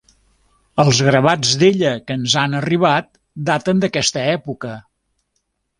[0.83, 3.13] Els gravats d'ella que ens han arribat
[3.53, 4.77] daten d'aquesta època.